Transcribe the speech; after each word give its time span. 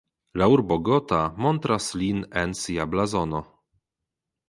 La 0.41 0.45
urbo 0.53 0.77
Gotha 0.87 1.19
montras 1.47 1.91
lin 2.05 2.25
en 2.45 2.59
sia 2.65 2.91
blazono. 2.97 3.47